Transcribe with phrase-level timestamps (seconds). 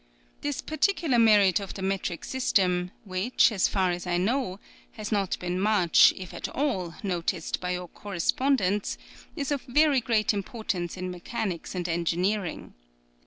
[0.41, 4.59] This particular merit of the metricsystem, which, so far as I know,
[4.93, 8.97] has not been much, if at all, noticed by your correspondents,
[9.35, 12.73] is of very great importance in mechanics and engineering.